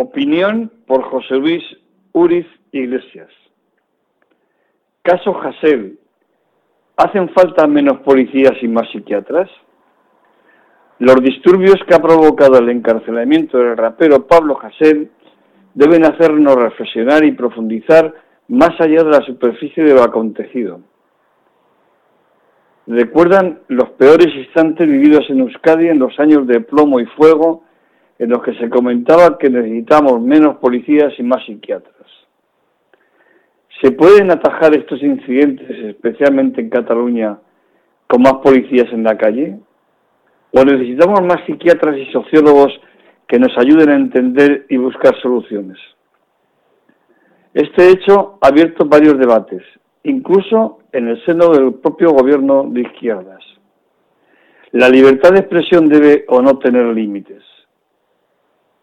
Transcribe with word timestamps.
Opinión 0.00 0.72
por 0.86 1.02
José 1.02 1.34
Luis 1.34 1.62
Uriz 2.12 2.46
Iglesias. 2.72 3.28
Caso 5.02 5.38
Hassel. 5.38 5.98
¿Hacen 6.96 7.28
falta 7.28 7.66
menos 7.66 8.00
policías 8.00 8.54
y 8.62 8.68
más 8.68 8.90
psiquiatras? 8.90 9.50
Los 11.00 11.16
disturbios 11.16 11.76
que 11.86 11.94
ha 11.94 11.98
provocado 11.98 12.56
el 12.56 12.70
encarcelamiento 12.70 13.58
del 13.58 13.76
rapero 13.76 14.26
Pablo 14.26 14.58
Hassel 14.62 15.10
deben 15.74 16.06
hacernos 16.06 16.54
reflexionar 16.54 17.22
y 17.22 17.32
profundizar 17.32 18.14
más 18.48 18.80
allá 18.80 19.04
de 19.04 19.10
la 19.10 19.20
superficie 19.26 19.84
de 19.84 19.92
lo 19.92 20.02
acontecido. 20.02 20.80
¿Recuerdan 22.86 23.60
los 23.68 23.90
peores 23.90 24.34
instantes 24.34 24.90
vividos 24.90 25.28
en 25.28 25.40
Euskadi 25.40 25.88
en 25.88 25.98
los 25.98 26.18
años 26.18 26.46
de 26.46 26.62
plomo 26.62 27.00
y 27.00 27.04
fuego 27.04 27.64
en 28.20 28.28
los 28.28 28.42
que 28.42 28.52
se 28.54 28.68
comentaba 28.68 29.38
que 29.38 29.48
necesitamos 29.48 30.20
menos 30.20 30.58
policías 30.58 31.12
y 31.18 31.22
más 31.22 31.42
psiquiatras? 31.46 32.06
¿Se 33.80 33.92
pueden 33.92 34.30
atajar 34.30 34.76
estos 34.76 35.02
incidentes, 35.02 35.70
especialmente 35.70 36.60
en 36.60 36.68
Cataluña, 36.68 37.38
con 38.06 38.20
más 38.20 38.34
policías 38.44 38.92
en 38.92 39.04
la 39.04 39.16
calle? 39.16 39.58
¿O 40.52 40.62
necesitamos 40.62 41.22
más 41.22 41.46
psiquiatras 41.46 41.96
y 41.96 42.12
sociólogos 42.12 42.78
que 43.26 43.38
nos 43.38 43.56
ayuden 43.56 43.88
a 43.88 43.96
entender 43.96 44.66
y 44.68 44.76
buscar 44.76 45.18
soluciones? 45.22 45.78
Este 47.54 47.88
hecho 47.88 48.38
ha 48.42 48.48
abierto 48.48 48.84
varios 48.84 49.18
debates, 49.18 49.62
incluso 50.02 50.80
en 50.92 51.08
el 51.08 51.24
seno 51.24 51.48
del 51.52 51.72
propio 51.72 52.10
gobierno 52.10 52.66
de 52.68 52.82
izquierdas. 52.82 53.42
La 54.72 54.90
libertad 54.90 55.30
de 55.32 55.40
expresión 55.40 55.88
debe 55.88 56.26
o 56.28 56.42
no 56.42 56.58
tener 56.58 56.84
límites. 56.84 57.42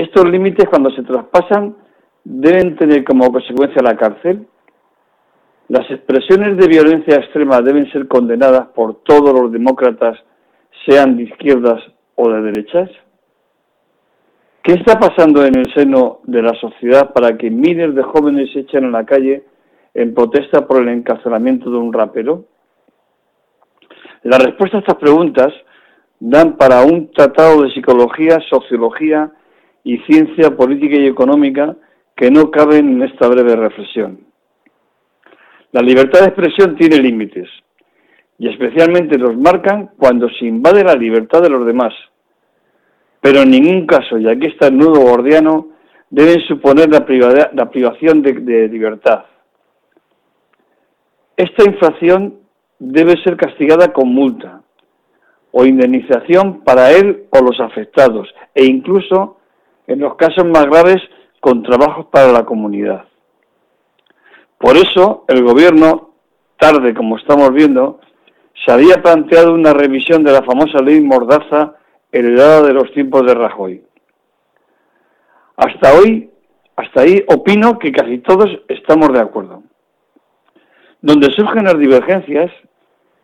Estos 0.00 0.24
límites, 0.30 0.66
cuando 0.70 0.90
se 0.92 1.02
traspasan, 1.02 1.76
deben 2.24 2.74
tener 2.76 3.04
como 3.04 3.30
consecuencia 3.30 3.82
la 3.82 3.98
cárcel. 3.98 4.46
Las 5.68 5.90
expresiones 5.90 6.56
de 6.56 6.68
violencia 6.68 7.16
extrema 7.16 7.60
deben 7.60 7.84
ser 7.92 8.08
condenadas 8.08 8.68
por 8.68 9.02
todos 9.02 9.38
los 9.38 9.52
demócratas, 9.52 10.18
sean 10.86 11.18
de 11.18 11.24
izquierdas 11.24 11.82
o 12.14 12.30
de 12.30 12.40
derechas. 12.40 12.88
¿Qué 14.62 14.72
está 14.72 14.98
pasando 14.98 15.44
en 15.44 15.58
el 15.58 15.70
seno 15.74 16.20
de 16.22 16.40
la 16.40 16.54
sociedad 16.54 17.12
para 17.12 17.36
que 17.36 17.50
miles 17.50 17.94
de 17.94 18.02
jóvenes 18.02 18.50
se 18.54 18.60
echen 18.60 18.86
a 18.86 18.90
la 18.90 19.04
calle 19.04 19.44
en 19.92 20.14
protesta 20.14 20.66
por 20.66 20.80
el 20.80 20.88
encarcelamiento 20.88 21.70
de 21.70 21.76
un 21.76 21.92
rapero? 21.92 22.46
La 24.22 24.38
respuesta 24.38 24.78
a 24.78 24.80
estas 24.80 24.96
preguntas 24.96 25.52
dan 26.18 26.56
para 26.56 26.84
un 26.84 27.10
tratado 27.10 27.64
de 27.64 27.70
psicología, 27.72 28.38
sociología 28.48 29.34
y 29.84 29.98
ciencia 30.00 30.56
política 30.56 30.96
y 30.96 31.06
económica 31.06 31.76
que 32.16 32.30
no 32.30 32.50
caben 32.50 32.90
en 32.90 33.02
esta 33.02 33.28
breve 33.28 33.56
reflexión. 33.56 34.20
La 35.72 35.82
libertad 35.82 36.20
de 36.20 36.26
expresión 36.26 36.76
tiene 36.76 36.98
límites 36.98 37.48
y 38.38 38.48
especialmente 38.48 39.18
los 39.18 39.36
marcan 39.36 39.90
cuando 39.96 40.28
se 40.30 40.46
invade 40.46 40.84
la 40.84 40.94
libertad 40.94 41.42
de 41.42 41.50
los 41.50 41.64
demás 41.64 41.94
pero 43.20 43.42
en 43.42 43.50
ningún 43.50 43.86
caso, 43.86 44.18
y 44.18 44.28
aquí 44.28 44.46
está 44.46 44.68
el 44.68 44.78
nudo 44.78 45.00
gordiano, 45.00 45.68
deben 46.08 46.40
suponer 46.46 46.88
la, 46.88 47.04
privación 47.04 48.22
de, 48.22 48.68
libertad. 48.68 49.24
Esta 51.36 51.64
infracción 51.64 52.38
debe 52.78 53.22
ser 53.22 53.36
castigada 53.36 53.92
con 53.92 54.08
multa 54.08 54.62
o 55.52 55.64
indemnización 55.66 56.62
para 56.64 56.92
él 56.92 57.24
o 57.30 57.42
los 57.42 57.60
afectados, 57.60 58.28
e 58.54 58.64
incluso, 58.64 59.38
en 59.90 59.98
los 59.98 60.14
casos 60.14 60.46
más 60.46 60.66
graves, 60.66 61.02
con 61.40 61.64
trabajos 61.64 62.06
para 62.12 62.30
la 62.30 62.44
comunidad. 62.44 63.06
Por 64.56 64.76
eso, 64.76 65.24
el 65.26 65.42
Gobierno, 65.42 66.12
tarde 66.56 66.94
como 66.94 67.16
estamos 67.16 67.52
viendo, 67.52 67.98
se 68.64 68.70
había 68.70 69.02
planteado 69.02 69.52
una 69.52 69.72
revisión 69.72 70.22
de 70.22 70.30
la 70.30 70.42
famosa 70.42 70.80
ley 70.80 71.00
Mordaza 71.00 71.74
heredada 72.12 72.62
de 72.62 72.74
los 72.74 72.92
tiempos 72.92 73.26
de 73.26 73.34
Rajoy. 73.34 73.82
Hasta 75.56 75.92
hoy, 75.94 76.30
hasta 76.76 77.00
ahí 77.00 77.24
opino 77.26 77.78
que 77.80 77.90
casi 77.90 78.18
todos 78.18 78.48
estamos 78.68 79.12
de 79.12 79.20
acuerdo. 79.20 79.64
Donde 81.02 81.32
surgen 81.32 81.64
las 81.64 81.78
divergencias 81.78 82.52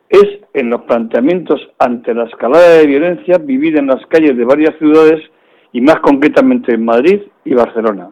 es 0.09 0.41
en 0.53 0.71
los 0.71 0.83
planteamientos 0.83 1.61
ante 1.79 2.13
la 2.13 2.25
escalada 2.25 2.71
de 2.71 2.87
violencia 2.87 3.39
vivida 3.39 3.79
en 3.79 3.87
las 3.87 4.05
calles 4.07 4.37
de 4.37 4.45
varias 4.45 4.77
ciudades 4.79 5.21
y 5.77 5.83
más 5.83 6.01
concretamente 6.01 6.73
en 6.73 6.87
Madrid 6.87 7.21
y 7.45 7.53
Barcelona. 7.53 8.09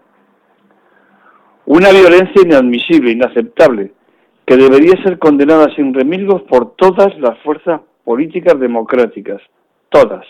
Una 1.65 1.89
violencia 1.93 2.43
inadmisible, 2.45 3.13
inaceptable, 3.13 3.91
que 4.45 4.59
debería 4.59 5.03
ser 5.03 5.19
condenada 5.19 5.75
sin 5.75 5.95
remilgos 5.95 6.43
por 6.43 6.77
todas 6.77 7.19
las 7.19 7.39
fuerzas 7.39 7.81
políticas 8.05 8.61
democráticas, 8.61 9.41
todas. 9.89 10.27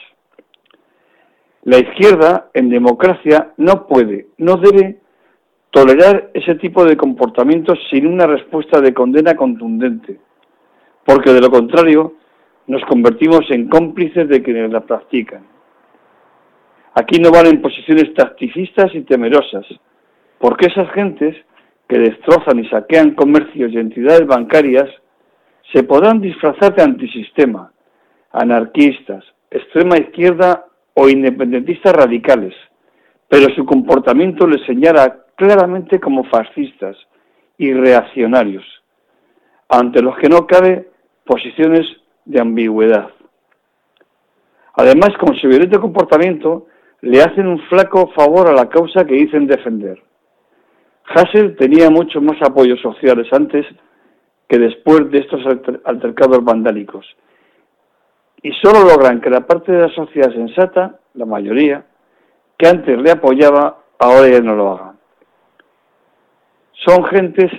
La 1.64 1.78
izquierda, 1.78 2.50
en 2.54 2.68
democracia, 2.68 3.50
no 3.56 3.88
puede, 3.88 4.28
no 4.38 4.56
debe 4.58 5.00
tolerar 5.72 6.30
ese 6.34 6.54
tipo 6.54 6.84
de 6.84 6.96
comportamientos 6.96 7.80
sin 7.90 8.06
una 8.06 8.28
respuesta 8.28 8.80
de 8.80 8.94
condena 8.94 9.34
contundente, 9.34 10.20
porque 11.04 11.32
de 11.32 11.40
lo 11.40 11.50
contrario 11.50 12.14
nos 12.68 12.84
convertimos 12.84 13.40
en 13.50 13.68
cómplices 13.68 14.28
de 14.28 14.40
quienes 14.40 14.70
la 14.70 14.82
practican. 14.82 15.53
Aquí 16.94 17.18
no 17.18 17.30
valen 17.30 17.60
posiciones 17.60 18.14
tacticistas 18.14 18.94
y 18.94 19.02
temerosas, 19.02 19.66
porque 20.38 20.66
esas 20.66 20.90
gentes 20.92 21.36
que 21.88 21.98
destrozan 21.98 22.60
y 22.60 22.68
saquean 22.68 23.14
comercios 23.14 23.72
y 23.72 23.78
entidades 23.78 24.26
bancarias 24.26 24.88
se 25.72 25.82
podrán 25.82 26.20
disfrazar 26.20 26.74
de 26.74 26.82
antisistema, 26.82 27.72
anarquistas, 28.32 29.24
extrema 29.50 29.96
izquierda 29.96 30.66
o 30.94 31.08
independentistas 31.08 31.92
radicales, 31.94 32.54
pero 33.28 33.52
su 33.54 33.64
comportamiento 33.64 34.46
les 34.46 34.64
señala 34.64 35.24
claramente 35.34 35.98
como 35.98 36.24
fascistas 36.24 36.96
y 37.58 37.72
reaccionarios, 37.72 38.64
ante 39.68 40.00
los 40.00 40.16
que 40.18 40.28
no 40.28 40.46
cabe 40.46 40.88
posiciones 41.24 41.86
de 42.24 42.40
ambigüedad. 42.40 43.10
Además, 44.74 45.10
con 45.18 45.36
su 45.36 45.48
violento 45.48 45.80
comportamiento, 45.80 46.66
le 47.04 47.20
hacen 47.20 47.46
un 47.46 47.58
flaco 47.68 48.10
favor 48.16 48.48
a 48.48 48.52
la 48.52 48.70
causa 48.70 49.04
que 49.04 49.14
dicen 49.14 49.46
defender. 49.46 50.02
Hassel 51.04 51.54
tenía 51.56 51.90
mucho 51.90 52.22
más 52.22 52.40
apoyos 52.40 52.80
sociales 52.80 53.26
antes 53.30 53.66
que 54.48 54.58
después 54.58 55.10
de 55.10 55.18
estos 55.18 55.42
altercados 55.84 56.42
vandálicos, 56.42 57.06
y 58.42 58.52
solo 58.52 58.88
logran 58.88 59.20
que 59.20 59.28
la 59.28 59.46
parte 59.46 59.72
de 59.72 59.82
la 59.82 59.94
sociedad 59.94 60.32
sensata, 60.32 60.98
la 61.12 61.26
mayoría, 61.26 61.84
que 62.56 62.68
antes 62.68 62.98
le 62.98 63.10
apoyaba, 63.10 63.84
ahora 63.98 64.28
ya 64.30 64.40
no 64.40 64.54
lo 64.56 64.70
haga. 64.72 64.94
Son 66.86 67.04
gentes 67.04 67.50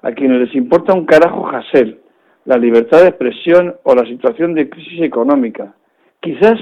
a 0.00 0.12
quienes 0.12 0.40
les 0.40 0.54
importa 0.54 0.94
un 0.94 1.04
carajo 1.04 1.46
Hassel, 1.48 2.00
la 2.46 2.56
libertad 2.56 3.02
de 3.02 3.08
expresión 3.08 3.76
o 3.82 3.94
la 3.94 4.06
situación 4.06 4.54
de 4.54 4.70
crisis 4.70 5.02
económica. 5.02 5.74
Quizás 6.20 6.58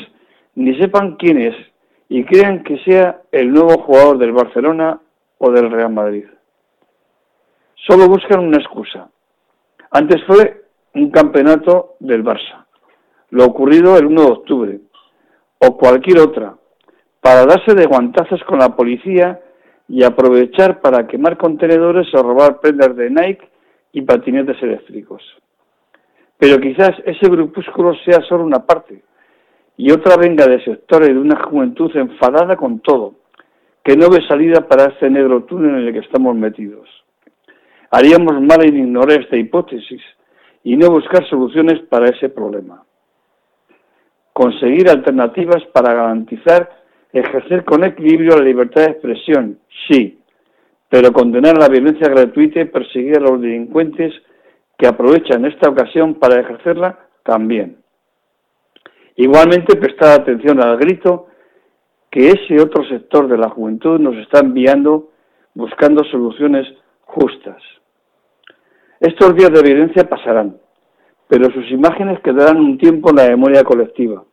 ni 0.57 0.77
sepan 0.81 1.17
quién 1.17 1.41
es 1.41 1.72
y 2.13 2.25
crean 2.25 2.63
que 2.63 2.77
sea 2.85 3.23
el 3.33 3.51
nuevo 3.51 3.79
jugador 3.85 4.19
del 4.19 4.33
Barcelona 4.33 5.01
o 5.39 5.51
del 5.51 5.71
Real 5.71 5.91
Madrid. 5.91 6.27
Solo 7.75 8.07
buscan 8.07 8.41
una 8.41 8.59
excusa. 8.59 9.09
Antes 9.91 10.23
fue 10.27 10.67
un 10.95 11.11
campeonato 11.11 11.95
del 12.01 12.23
Barça 12.23 12.67
lo 13.33 13.47
ocurrido 13.47 13.97
el 13.97 14.05
1 14.07 14.21
de 14.21 14.31
octubre, 14.31 14.81
o 15.59 15.79
cualquier 15.79 16.19
otra, 16.19 16.55
para 17.23 17.47
darse 17.47 17.75
de 17.75 17.87
guantazos 17.87 18.45
con 18.45 18.59
la 18.59 18.77
policía 18.77 19.41
y 19.89 20.05
aprovechar 20.05 20.83
para 20.83 21.07
quemar 21.07 21.39
contenedores 21.39 22.15
o 22.15 22.23
robar 22.23 22.61
prendas 22.61 22.95
de 22.95 23.09
Nike 23.09 23.49
y 23.93 24.03
patinetes 24.03 24.63
eléctricos. 24.63 25.23
Pero 26.37 26.61
quizás 26.61 26.91
ese 27.07 27.27
grupúsculo 27.31 27.95
sea 28.05 28.21
solo 28.29 28.45
una 28.45 28.67
parte 28.67 29.03
y 29.83 29.91
otra 29.91 30.17
venga 30.17 30.47
de 30.47 30.63
sectores 30.65 31.09
de 31.09 31.19
una 31.19 31.43
juventud 31.45 31.91
enfadada 31.97 32.57
con 32.57 32.81
todo, 32.81 33.15
que 33.83 33.97
no 33.97 34.09
ve 34.11 34.21
salida 34.29 34.67
para 34.69 34.93
este 34.93 35.11
negro 35.11 35.45
túnel 35.45 35.81
en 35.81 35.87
el 35.89 35.93
que 35.93 36.07
estamos 36.07 36.37
metidos. 36.37 36.89
Haríamos 37.91 38.41
mal 38.41 38.65
en 38.65 38.77
ignorar 38.77 39.21
esta 39.21 39.37
hipótesis 39.37 40.01
y 40.63 40.77
no 40.77 40.91
buscar 40.91 41.29
soluciones 41.29 41.81
para 41.89 42.07
ese 42.07 42.29
problema 42.29 42.85
conseguir 44.33 44.89
alternativas 44.89 45.63
para 45.73 45.93
garantizar 45.93 46.71
ejercer 47.13 47.65
con 47.65 47.85
equilibrio 47.85 48.37
la 48.37 48.45
libertad 48.45 48.83
de 48.83 48.93
expresión, 48.93 49.59
sí, 49.89 50.19
pero 50.89 51.13
condenar 51.13 51.59
la 51.59 51.69
violencia 51.69 52.09
gratuita 52.09 52.61
y 52.61 52.65
perseguir 52.67 53.19
a 53.19 53.21
los 53.21 53.41
delincuentes 53.41 54.15
que 54.79 54.87
aprovechan 54.87 55.45
esta 55.45 55.69
ocasión 55.69 56.15
para 56.15 56.41
ejercerla 56.41 56.99
también. 57.23 57.82
Igualmente 59.17 59.77
prestar 59.77 60.21
atención 60.21 60.63
al 60.63 60.77
grito 60.79 61.27
que 62.11 62.29
ese 62.29 62.61
otro 62.61 62.85
sector 62.85 63.29
de 63.29 63.39
la 63.39 63.51
juventud 63.51 63.99
nos 63.99 64.17
está 64.17 64.41
enviando 64.41 65.11
buscando 65.55 66.03
soluciones 66.05 66.67
justas. 67.03 67.63
Estos 69.01 69.35
días 69.35 69.51
de 69.51 69.63
violencia 69.63 70.09
pasarán, 70.09 70.57
pero 71.29 71.51
sus 71.53 71.71
imágenes 71.71 72.21
quedarán 72.21 72.59
un 72.59 72.79
tiempo 72.79 73.11
en 73.11 73.17
la 73.17 73.29
memoria 73.29 73.65
colectiva. 73.65 74.25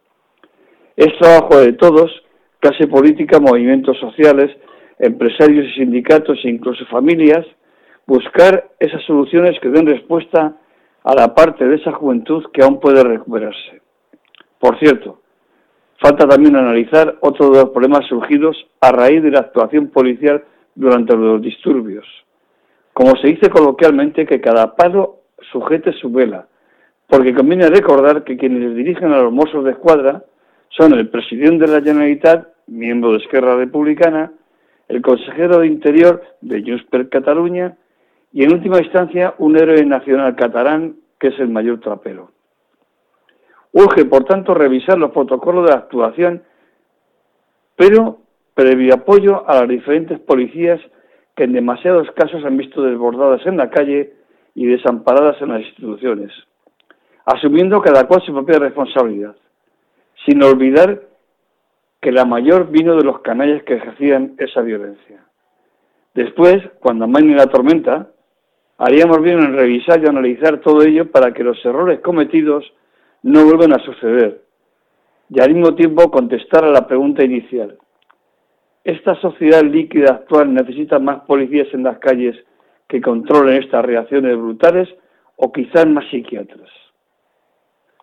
Es 0.95 1.17
trabajo 1.17 1.57
de 1.57 1.73
todos, 1.73 2.11
clase 2.59 2.87
política, 2.87 3.39
movimientos 3.39 3.97
sociales, 3.99 4.55
empresarios 4.99 5.65
y 5.65 5.79
sindicatos 5.79 6.37
e 6.43 6.49
incluso 6.49 6.85
familias, 6.85 7.45
buscar 8.05 8.71
esas 8.79 9.03
soluciones 9.03 9.59
que 9.61 9.69
den 9.69 9.87
respuesta 9.87 10.57
a 11.03 11.15
la 11.15 11.33
parte 11.33 11.65
de 11.65 11.75
esa 11.75 11.93
juventud 11.93 12.43
que 12.53 12.63
aún 12.63 12.79
puede 12.79 13.03
recuperarse. 13.03 13.81
Por 14.59 14.77
cierto, 14.77 15.21
falta 15.99 16.27
también 16.27 16.55
analizar 16.55 17.17
otro 17.21 17.49
de 17.49 17.61
los 17.61 17.69
problemas 17.69 18.05
surgidos 18.07 18.57
a 18.81 18.91
raíz 18.91 19.23
de 19.23 19.31
la 19.31 19.39
actuación 19.39 19.87
policial 19.87 20.43
durante 20.75 21.15
los 21.15 21.41
disturbios. 21.41 22.05
Como 22.93 23.15
se 23.17 23.27
dice 23.27 23.49
coloquialmente, 23.49 24.25
que 24.25 24.41
cada 24.41 24.75
palo 24.75 25.21
sujete 25.51 25.93
su 25.93 26.11
vela, 26.11 26.47
porque 27.07 27.33
conviene 27.33 27.69
recordar 27.69 28.23
que 28.23 28.37
quienes 28.37 28.75
dirigen 28.75 29.11
a 29.13 29.21
los 29.21 29.31
mozos 29.31 29.63
de 29.63 29.71
escuadra 29.71 30.23
son 30.69 30.93
el 30.93 31.09
presidente 31.09 31.65
de 31.65 31.71
la 31.71 31.81
Generalitat, 31.81 32.47
miembro 32.67 33.13
de 33.13 33.19
Esquerra 33.19 33.55
Republicana, 33.55 34.31
el 34.87 35.01
consejero 35.01 35.59
de 35.59 35.67
Interior 35.67 36.21
de 36.41 36.61
Junts 36.61 36.83
per 36.85 37.09
Cataluña 37.09 37.77
y 38.31 38.43
en 38.43 38.53
última 38.53 38.79
instancia 38.79 39.33
un 39.37 39.57
héroe 39.57 39.85
nacional 39.85 40.35
catalán 40.35 40.97
que 41.19 41.27
es 41.29 41.39
el 41.39 41.49
mayor 41.49 41.79
trapero. 41.79 42.31
Urge, 43.71 44.05
por 44.05 44.23
tanto, 44.25 44.53
revisar 44.53 44.97
los 44.97 45.11
protocolos 45.11 45.67
de 45.67 45.75
actuación, 45.75 46.43
pero 47.75 48.19
previo 48.53 48.93
apoyo 48.95 49.47
a 49.47 49.61
las 49.61 49.69
diferentes 49.69 50.19
policías 50.19 50.81
que 51.35 51.43
en 51.45 51.53
demasiados 51.53 52.09
casos 52.11 52.43
han 52.43 52.57
visto 52.57 52.81
desbordadas 52.81 53.45
en 53.45 53.57
la 53.57 53.69
calle 53.69 54.13
y 54.55 54.65
desamparadas 54.65 55.41
en 55.41 55.49
las 55.49 55.61
instituciones, 55.61 56.31
asumiendo 57.25 57.81
cada 57.81 58.07
cual 58.07 58.21
su 58.25 58.33
propia 58.33 58.59
responsabilidad, 58.59 59.35
sin 60.25 60.43
olvidar 60.43 61.01
que 62.01 62.11
la 62.11 62.25
mayor 62.25 62.69
vino 62.69 62.95
de 62.95 63.03
los 63.03 63.21
canallas 63.21 63.63
que 63.63 63.75
ejercían 63.75 64.35
esa 64.37 64.61
violencia. 64.61 65.23
Después, 66.13 66.57
cuando 66.79 67.05
amaine 67.05 67.35
la 67.35 67.47
tormenta, 67.47 68.09
haríamos 68.77 69.21
bien 69.21 69.39
en 69.39 69.53
revisar 69.53 70.03
y 70.03 70.07
analizar 70.07 70.59
todo 70.59 70.81
ello 70.81 71.11
para 71.11 71.33
que 71.33 71.43
los 71.43 71.63
errores 71.65 71.99
cometidos 71.99 72.65
no 73.23 73.45
vuelvan 73.45 73.73
a 73.73 73.83
suceder 73.83 74.41
y 75.29 75.39
al 75.39 75.53
mismo 75.53 75.75
tiempo 75.75 76.09
contestar 76.09 76.65
a 76.65 76.71
la 76.71 76.87
pregunta 76.87 77.23
inicial. 77.23 77.77
¿Esta 78.83 79.15
sociedad 79.21 79.61
líquida 79.61 80.13
actual 80.13 80.53
necesita 80.53 80.99
más 80.99 81.21
policías 81.21 81.67
en 81.73 81.83
las 81.83 81.99
calles 81.99 82.35
que 82.87 83.01
controlen 83.01 83.61
estas 83.61 83.85
reacciones 83.85 84.35
brutales 84.37 84.89
o 85.35 85.51
quizás 85.51 85.85
más 85.87 86.05
psiquiatras? 86.09 86.69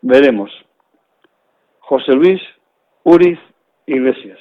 Veremos. 0.03 0.51
José 1.81 2.13
Luis 2.13 2.41
Uriz 3.03 3.39
Iglesias. 3.87 4.39